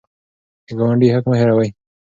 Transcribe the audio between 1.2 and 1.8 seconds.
مه هېروئ.